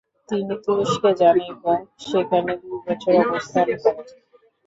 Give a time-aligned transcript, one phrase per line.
[0.29, 4.07] তিনি তুরস্কে যান এবং সেখানে দুই বছর অবস্থান করেন।